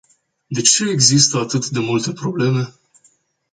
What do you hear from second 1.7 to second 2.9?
multe probleme?